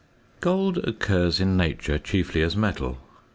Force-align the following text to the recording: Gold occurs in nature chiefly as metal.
Gold 0.39 0.79
occurs 0.79 1.39
in 1.39 1.55
nature 1.55 1.99
chiefly 1.99 2.41
as 2.41 2.55
metal. 2.57 2.97